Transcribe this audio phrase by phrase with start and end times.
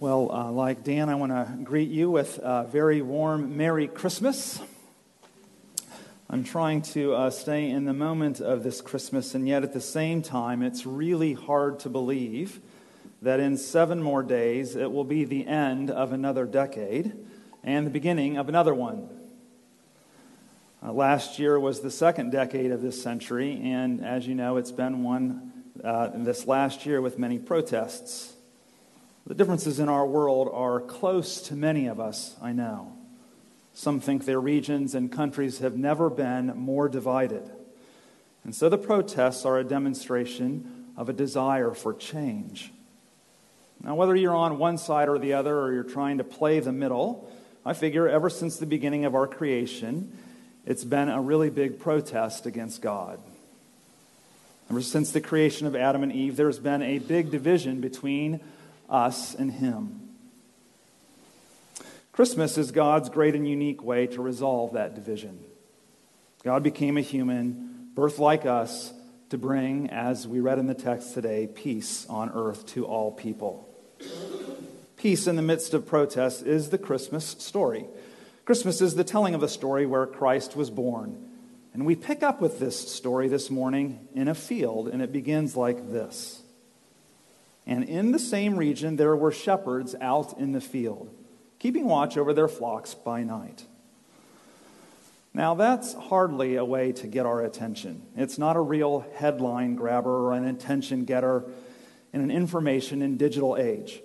[0.00, 4.58] Well, uh, like Dan, I want to greet you with a very warm Merry Christmas.
[6.30, 9.80] I'm trying to uh, stay in the moment of this Christmas, and yet at the
[9.82, 12.60] same time, it's really hard to believe
[13.20, 17.12] that in seven more days it will be the end of another decade
[17.62, 19.06] and the beginning of another one.
[20.82, 24.72] Uh, last year was the second decade of this century, and as you know, it's
[24.72, 25.52] been one
[25.84, 28.32] uh, this last year with many protests.
[29.30, 32.94] The differences in our world are close to many of us, I know.
[33.72, 37.48] Some think their regions and countries have never been more divided.
[38.42, 42.72] And so the protests are a demonstration of a desire for change.
[43.80, 46.72] Now, whether you're on one side or the other, or you're trying to play the
[46.72, 47.30] middle,
[47.64, 50.10] I figure ever since the beginning of our creation,
[50.66, 53.20] it's been a really big protest against God.
[54.68, 58.40] Ever since the creation of Adam and Eve, there's been a big division between
[58.90, 60.00] us and Him.
[62.12, 65.38] Christmas is God's great and unique way to resolve that division.
[66.42, 68.92] God became a human, birthed like us,
[69.30, 73.68] to bring, as we read in the text today, peace on earth to all people.
[74.96, 77.86] Peace in the midst of protests is the Christmas story.
[78.44, 81.28] Christmas is the telling of a story where Christ was born.
[81.72, 85.56] And we pick up with this story this morning in a field, and it begins
[85.56, 86.42] like this.
[87.70, 91.08] And in the same region, there were shepherds out in the field,
[91.60, 93.64] keeping watch over their flocks by night.
[95.32, 98.02] Now, that's hardly a way to get our attention.
[98.16, 101.44] It's not a real headline grabber or an attention getter
[102.12, 104.02] in an information and digital age.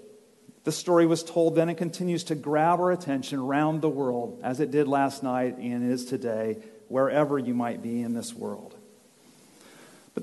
[0.64, 4.60] The story was told then and continues to grab our attention around the world, as
[4.60, 8.75] it did last night and is today, wherever you might be in this world.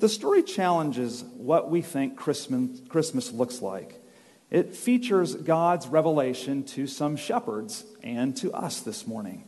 [0.02, 4.02] The story challenges what we think Christmas, Christmas looks like.
[4.50, 9.44] It features God's revelation to some shepherds and to us this morning.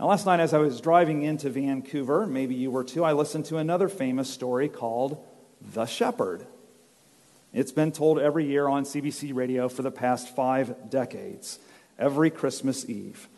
[0.00, 3.44] Now, last night, as I was driving into Vancouver, maybe you were too, I listened
[3.44, 5.24] to another famous story called
[5.60, 6.44] The Shepherd.
[7.52, 11.60] It's been told every year on CBC radio for the past five decades,
[12.00, 13.28] every Christmas Eve.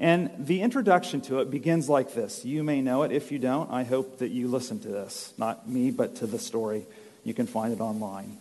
[0.00, 2.42] And the introduction to it begins like this.
[2.42, 3.12] You may know it.
[3.12, 5.34] If you don't, I hope that you listen to this.
[5.36, 6.86] Not me, but to the story.
[7.22, 8.38] You can find it online.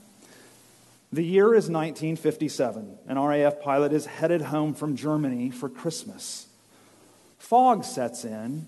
[1.12, 2.98] The year is 1957.
[3.08, 6.48] An RAF pilot is headed home from Germany for Christmas.
[7.40, 8.68] Fog sets in,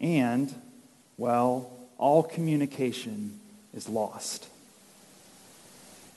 [0.00, 0.54] and,
[1.16, 3.40] well, all communication
[3.72, 4.46] is lost.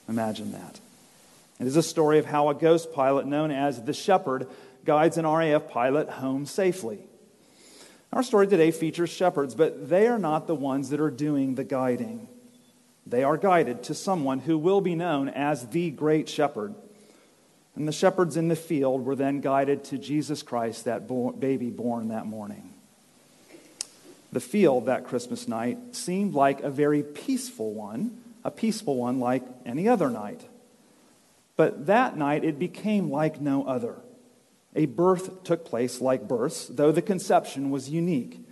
[0.07, 0.79] Imagine that.
[1.59, 4.47] It is a story of how a ghost pilot known as the Shepherd
[4.88, 7.00] guides an RAF pilot home safely.
[8.14, 11.66] Our story today features shepherds, but they are not the ones that are doing the
[11.66, 12.30] guiding.
[13.06, 16.74] They are guided to someone who will be known as the Great Shepherd.
[17.75, 21.69] And the shepherds in the field were then guided to Jesus Christ, that bo- baby
[21.69, 22.74] born that morning.
[24.31, 29.44] The field that Christmas night seemed like a very peaceful one, a peaceful one like
[29.66, 30.48] any other night.
[31.58, 33.98] But that night it became like no other.
[34.77, 38.45] A birth took place like births, though the conception was unique.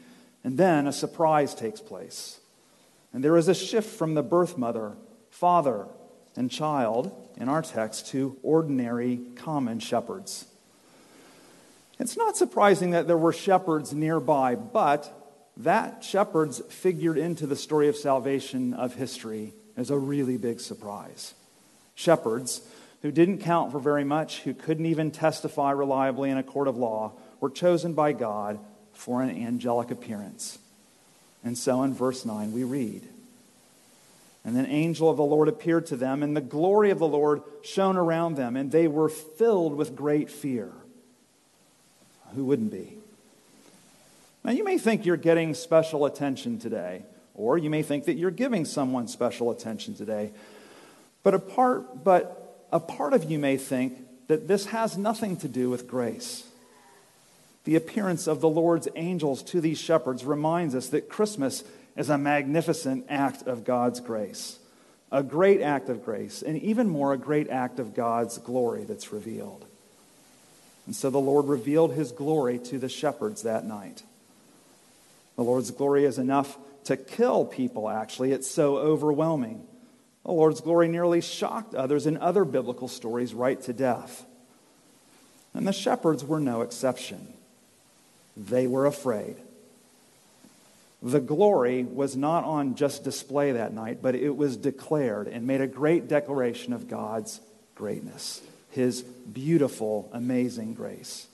[0.43, 2.39] And then a surprise takes place.
[3.13, 4.97] And there is a shift from the birth mother,
[5.29, 5.87] father,
[6.35, 10.45] and child in our text to ordinary, common shepherds.
[11.99, 15.11] It's not surprising that there were shepherds nearby, but
[15.57, 21.35] that shepherds figured into the story of salvation of history is a really big surprise.
[21.93, 22.61] Shepherds
[23.05, 26.75] who didn't count for very much, who couldn't even testify reliably in a court of
[26.75, 28.57] law, were chosen by God
[28.93, 30.57] for an angelic appearance.
[31.43, 33.03] And so in verse 9 we read
[34.43, 37.43] And an angel of the Lord appeared to them, and the glory of the Lord
[37.61, 40.72] shone around them, and they were filled with great fear.
[42.33, 42.97] Who wouldn't be?
[44.43, 47.03] Now, you may think you're getting special attention today,
[47.35, 50.31] or you may think that you're giving someone special attention today.
[51.22, 53.97] But apart, but a part of you may think
[54.28, 56.45] that this has nothing to do with grace.
[57.66, 61.63] The appearance of the Lord's angels to these shepherds reminds us that Christmas
[61.95, 64.59] is a magnificent act of God's grace,
[65.11, 69.11] a great act of grace, and even more, a great act of God's glory that's
[69.11, 69.66] revealed.
[70.85, 74.03] And so the Lord revealed his glory to the shepherds that night.
[75.35, 78.31] The Lord's glory is enough to kill people, actually.
[78.31, 79.66] It's so overwhelming.
[80.25, 84.25] The Lord's glory nearly shocked others in other biblical stories right to death.
[85.53, 87.27] And the shepherds were no exception.
[88.35, 89.37] They were afraid.
[91.03, 95.61] The glory was not on just display that night, but it was declared and made
[95.61, 97.39] a great declaration of God's
[97.75, 101.28] greatness, his beautiful, amazing grace.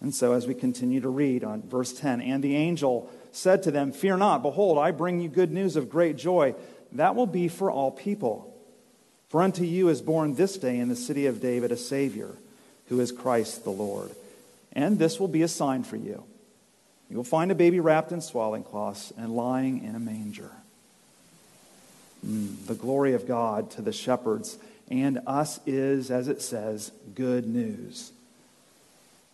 [0.00, 3.70] And so, as we continue to read on verse 10, and the angel said to
[3.70, 6.54] them, Fear not, behold, I bring you good news of great joy.
[6.92, 8.54] That will be for all people.
[9.28, 12.30] For unto you is born this day in the city of David a Savior,
[12.86, 14.10] who is Christ the Lord.
[14.72, 16.24] And this will be a sign for you.
[17.10, 20.50] You will find a baby wrapped in swaddling cloths and lying in a manger.
[22.26, 24.58] Mm, the glory of God to the shepherds
[24.90, 28.12] and us is, as it says, good news.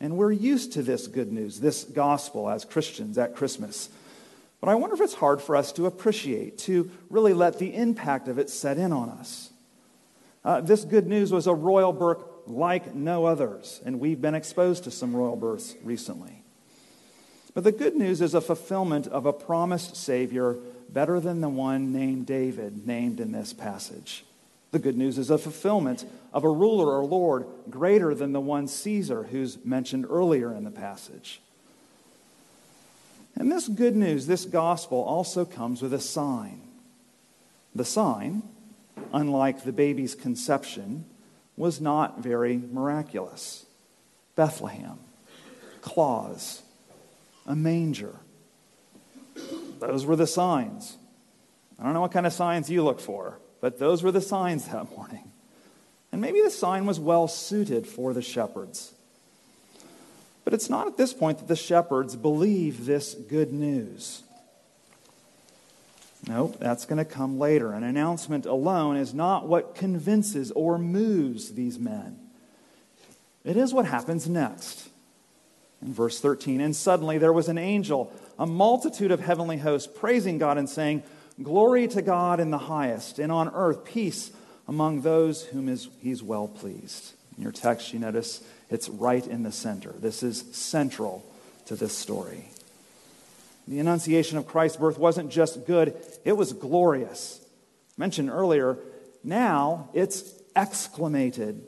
[0.01, 3.89] And we're used to this good news, this gospel as Christians at Christmas.
[4.65, 8.29] But I wonder if it's hard for us to appreciate, to really let the impact
[8.29, 9.51] of it set in on us.
[10.43, 14.85] Uh, this good news was a royal birth like no others, and we've been exposed
[14.85, 16.43] to some royal births recently.
[17.53, 20.57] But the good news is a fulfillment of a promised Savior
[20.89, 24.25] better than the one named David, named in this passage.
[24.71, 28.67] The good news is a fulfillment of a ruler or lord greater than the one
[28.69, 31.43] Caesar who's mentioned earlier in the passage.
[33.37, 36.61] And this good news, this gospel, also comes with a sign.
[37.75, 38.43] The sign,
[39.13, 41.05] unlike the baby's conception,
[41.57, 43.67] was not very miraculous.
[44.37, 44.99] Bethlehem,
[45.81, 46.63] claws,
[47.47, 48.17] a manger.
[49.81, 50.97] Those were the signs.
[51.79, 53.39] I don't know what kind of signs you look for.
[53.61, 55.31] But those were the signs that morning.
[56.13, 58.94] And maybe the sign was well suited for the shepherds.
[60.45, 64.23] But it's not at this point that the shepherds believe this good news.
[66.27, 67.73] Nope, that's going to come later.
[67.73, 72.19] An announcement alone is not what convinces or moves these men.
[73.45, 74.89] It is what happens next.
[75.83, 80.39] In verse 13, and suddenly there was an angel, a multitude of heavenly hosts, praising
[80.39, 81.03] God and saying,
[81.43, 84.31] Glory to God in the highest, and on earth peace
[84.67, 87.13] among those whom is, he's well pleased.
[87.37, 89.93] In your text, you notice it's right in the center.
[89.93, 91.25] This is central
[91.67, 92.49] to this story.
[93.67, 97.41] The annunciation of Christ's birth wasn't just good, it was glorious.
[97.97, 98.79] Mentioned earlier,
[99.23, 100.23] now it's
[100.55, 101.61] exclamated.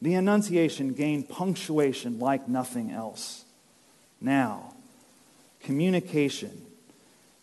[0.00, 3.44] The annunciation gained punctuation like nothing else.
[4.20, 4.74] Now,
[5.62, 6.64] communication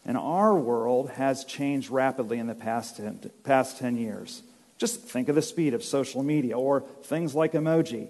[0.05, 4.41] and our world has changed rapidly in the past 10, past 10 years.
[4.77, 8.07] Just think of the speed of social media or things like emoji.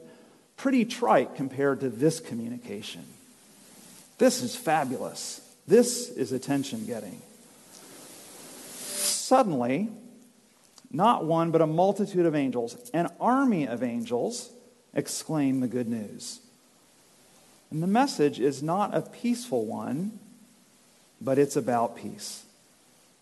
[0.62, 3.04] Pretty trite compared to this communication.
[4.20, 5.42] This is fabulous.
[5.68, 7.20] This is attention getting.
[8.68, 9.90] Suddenly,
[10.92, 14.52] not one, but a multitude of angels, an army of angels,
[14.94, 16.42] exclaim the good news.
[17.72, 20.20] And the message is not a peaceful one,
[21.20, 22.44] but it's about peace.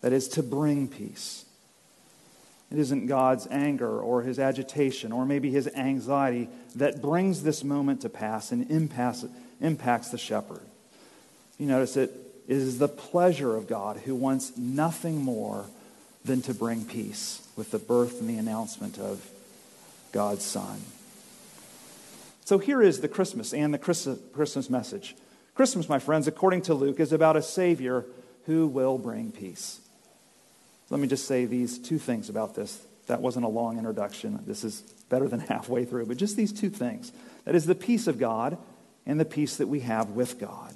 [0.02, 1.46] That is to bring peace.
[2.72, 8.02] It isn't God's anger or his agitation or maybe his anxiety that brings this moment
[8.02, 9.26] to pass and impacts,
[9.60, 10.62] impacts the shepherd.
[11.58, 12.12] You notice it
[12.48, 15.66] is the pleasure of God who wants nothing more
[16.24, 19.28] than to bring peace with the birth and the announcement of
[20.12, 20.82] God's Son.
[22.46, 25.16] So here is the Christmas and the Christmas message.
[25.56, 28.06] Christmas, my friends, according to Luke, is about a Savior
[28.46, 29.82] who will bring peace.
[30.90, 32.82] Let me just say these two things about this.
[33.08, 34.40] That wasn't a long introduction.
[34.46, 37.12] This is better than halfway through, but just these two things.
[37.46, 38.58] That is the peace of God
[39.06, 40.74] and the peace that we have with God.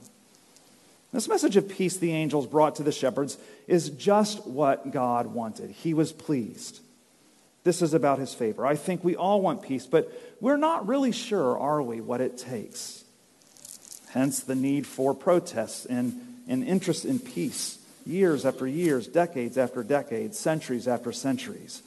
[1.11, 5.69] This message of peace the angels brought to the shepherds is just what God wanted.
[5.69, 6.79] He was pleased.
[7.63, 8.65] This is about his favor.
[8.65, 10.11] I think we all want peace, but
[10.41, 13.05] we're not really sure, are we, what it takes.
[14.09, 19.83] Hence the need for protests and, and interest in peace, years after years, decades after
[19.83, 21.83] decades, centuries after centuries.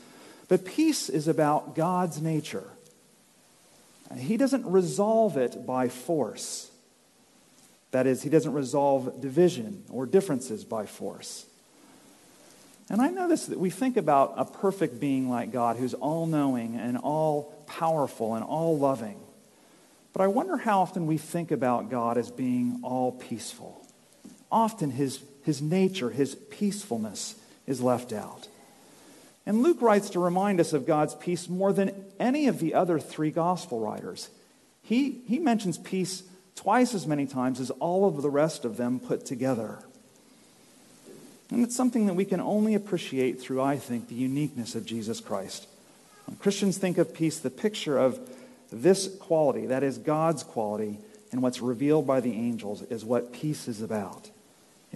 [0.48, 2.70] But peace is about God's nature.
[4.16, 6.70] He doesn't resolve it by force.
[7.90, 11.46] That is, he doesn't resolve division or differences by force.
[12.88, 16.26] And I know this that we think about a perfect being like God who's all
[16.26, 19.18] knowing and all powerful and all loving.
[20.12, 23.84] But I wonder how often we think about God as being all peaceful.
[24.50, 27.36] Often his, his nature, his peacefulness
[27.68, 28.48] is left out.
[29.46, 32.98] And Luke writes to remind us of God's peace more than any of the other
[32.98, 34.28] three gospel writers.
[34.82, 36.24] He, he mentions peace
[36.56, 39.78] twice as many times as all of the rest of them put together.
[41.52, 45.20] And it's something that we can only appreciate through, I think, the uniqueness of Jesus
[45.20, 45.68] Christ.
[46.24, 48.18] When Christians think of peace, the picture of
[48.72, 50.98] this quality, that is God's quality,
[51.30, 54.30] and what's revealed by the angels, is what peace is about.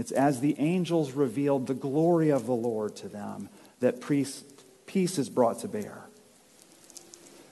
[0.01, 5.29] It's as the angels revealed the glory of the Lord to them that peace, is
[5.29, 6.05] brought to bear.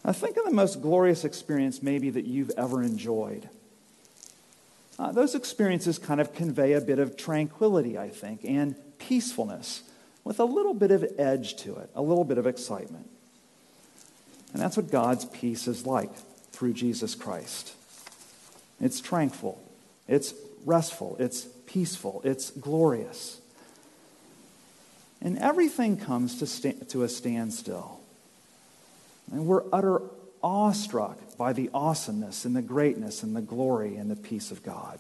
[0.02, 3.50] I think of the most glorious experience maybe that you've ever enjoyed.
[4.98, 9.82] Uh, those experiences kind of convey a bit of tranquility, I think, and peacefulness
[10.24, 13.10] with a little bit of edge to it, a little bit of excitement.
[14.54, 16.16] And that's what God's peace is like
[16.52, 17.74] through Jesus Christ.
[18.80, 19.62] It's tranquil,
[20.08, 20.32] it's
[20.64, 23.40] restful, it's peaceful, it's glorious.
[25.20, 28.00] And everything comes to, to a standstill.
[29.30, 30.02] And we're utter
[30.42, 34.98] awestruck by the awesomeness and the greatness and the glory and the peace of God.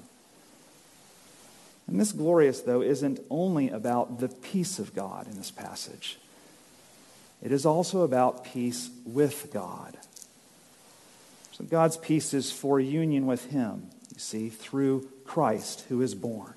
[1.86, 6.18] And this glorious, though, isn't only about the peace of God in this passage.
[7.42, 9.96] It is also about peace with God.
[11.52, 16.54] So God's peace is for union with Him, you see, through Christ who is born.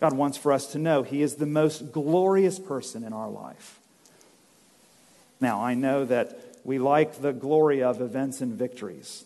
[0.00, 3.78] God wants for us to know He is the most glorious person in our life.
[5.40, 9.24] Now, I know that we like the glory of events and victories.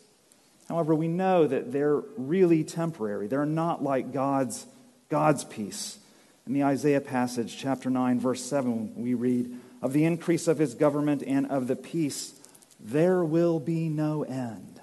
[0.68, 3.26] However, we know that they're really temporary.
[3.26, 4.66] They're not like God's,
[5.08, 5.98] God's peace.
[6.46, 10.74] In the Isaiah passage, chapter 9, verse 7, we read, Of the increase of his
[10.74, 12.34] government and of the peace,
[12.80, 14.80] there will be no end.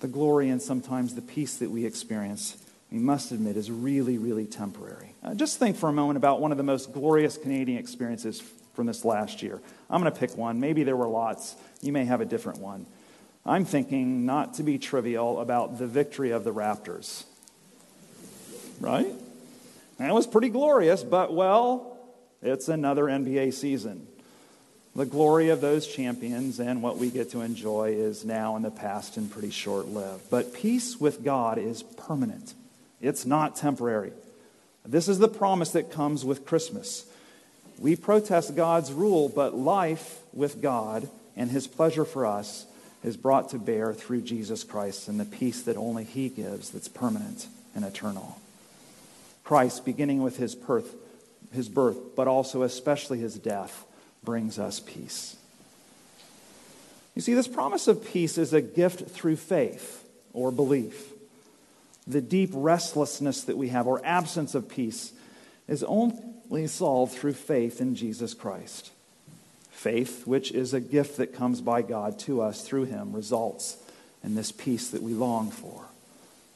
[0.00, 2.56] The glory and sometimes the peace that we experience,
[2.90, 5.14] we must admit, is really, really temporary.
[5.22, 8.42] Uh, just think for a moment about one of the most glorious Canadian experiences
[8.74, 9.60] from this last year.
[9.90, 10.60] I'm going to pick one.
[10.60, 11.56] Maybe there were lots.
[11.82, 12.86] You may have a different one.
[13.44, 17.24] I'm thinking, not to be trivial, about the victory of the Raptors.
[18.80, 19.12] Right?
[19.98, 21.98] That was pretty glorious, but well,
[22.40, 24.06] it's another NBA season.
[24.94, 28.70] The glory of those champions and what we get to enjoy is now in the
[28.70, 30.30] past and pretty short lived.
[30.30, 32.54] But peace with God is permanent,
[33.00, 34.12] it's not temporary.
[34.84, 37.04] This is the promise that comes with Christmas.
[37.78, 42.66] We protest God's rule, but life with God and his pleasure for us
[43.04, 46.88] is brought to bear through Jesus Christ and the peace that only he gives that's
[46.88, 48.40] permanent and eternal.
[49.44, 50.94] Christ, beginning with his birth,
[51.52, 53.84] his birth, but also especially his death,
[54.24, 55.36] brings us peace.
[57.14, 61.12] You see, this promise of peace is a gift through faith or belief.
[62.08, 65.12] The deep restlessness that we have or absence of peace
[65.68, 68.90] is only solved through faith in Jesus Christ.
[69.70, 73.76] Faith, which is a gift that comes by God to us through Him, results
[74.24, 75.84] in this peace that we long for,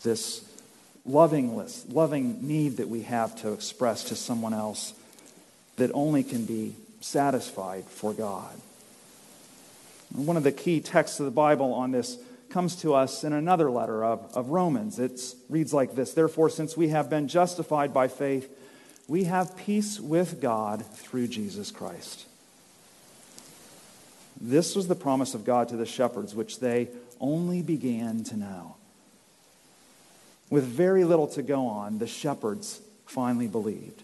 [0.03, 0.45] this
[1.05, 4.95] lovingness, loving need that we have to express to someone else
[5.77, 8.55] that only can be satisfied for God.
[10.15, 12.19] One of the key texts of the Bible on this
[12.53, 14.99] comes to us in another letter of, of Romans.
[14.99, 18.49] It reads like this Therefore, since we have been justified by faith,
[19.09, 22.27] we have peace with God through Jesus Christ.
[24.41, 26.89] This was the promise of God to the shepherds, which they
[27.21, 28.77] only began to know.
[30.51, 34.03] With very little to go on, the shepherds finally believed.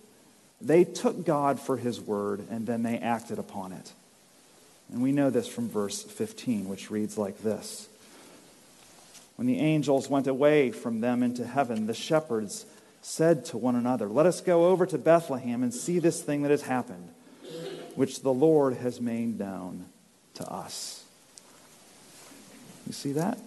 [0.61, 3.93] They took God for his word and then they acted upon it.
[4.93, 7.89] And we know this from verse 15, which reads like this
[9.39, 12.67] When the angels went away from them into heaven, the shepherds
[13.03, 16.51] said to one another, Let us go over to Bethlehem and see this thing that
[16.51, 17.11] has happened,
[17.95, 19.87] which the Lord has made known
[20.35, 21.05] to us.
[22.85, 23.39] You see that?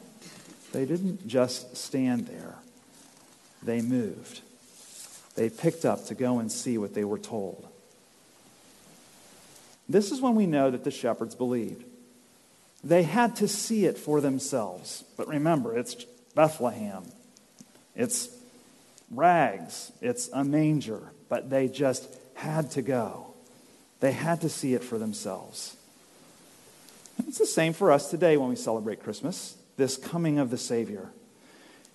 [0.72, 2.56] They didn't just stand there,
[3.62, 4.40] they moved.
[5.36, 7.68] They picked up to go and see what they were told.
[9.90, 11.84] This is when we know that the shepherds believed.
[12.84, 15.04] They had to see it for themselves.
[15.18, 17.04] But remember, it's Bethlehem.
[17.96, 18.30] It's
[19.12, 23.28] rags, it's a manger, but they just had to go.
[24.00, 25.76] They had to see it for themselves.
[27.18, 30.58] And it's the same for us today when we celebrate Christmas, this coming of the
[30.58, 31.10] Savior.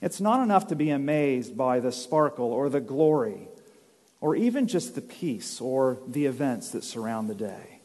[0.03, 3.49] It's not enough to be amazed by the sparkle or the glory
[4.21, 7.76] or even just the peace or the events that surround the day.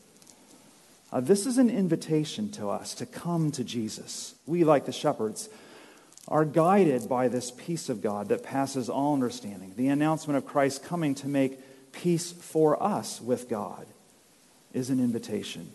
[1.11, 4.33] Uh, this is an invitation to us to come to Jesus.
[4.45, 5.49] We, like the shepherds,
[6.27, 9.73] are guided by this peace of God that passes all understanding.
[9.75, 11.59] The announcement of Christ coming to make
[11.91, 13.85] peace for us with God
[14.73, 15.71] is an invitation.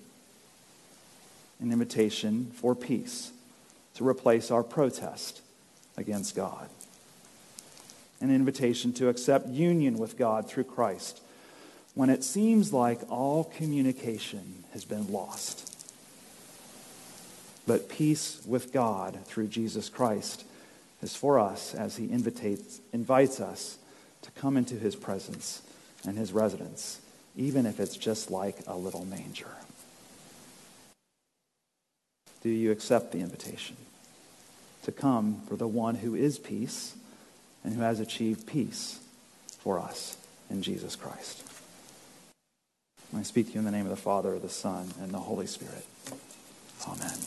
[1.60, 3.32] An invitation for peace
[3.94, 5.42] to replace our protest
[5.98, 6.68] against God.
[8.22, 11.20] An invitation to accept union with God through Christ
[11.96, 15.66] when it seems like all communication has been lost
[17.66, 20.44] but peace with God through Jesus Christ
[21.02, 23.78] is for us as he invites us
[24.22, 25.62] to come into his presence
[26.06, 27.00] and his residence,
[27.36, 29.50] even if it's just like a little manger.
[32.42, 33.76] Do you accept the invitation
[34.84, 36.94] to come for the one who is peace
[37.64, 39.00] and who has achieved peace
[39.58, 40.16] for us
[40.48, 41.45] in Jesus Christ?
[43.14, 45.46] I speak to you in the name of the Father, the Son, and the Holy
[45.46, 45.84] Spirit.
[46.86, 47.18] Amen.